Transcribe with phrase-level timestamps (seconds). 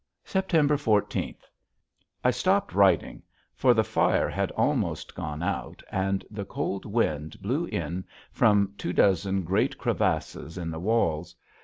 [0.25, 1.45] September fourteenth.
[2.23, 3.21] I stopped writing,
[3.53, 8.93] for the fire had almost gone out and the cold wind blew in from two
[8.93, 11.35] dozen great crevasses in the walls.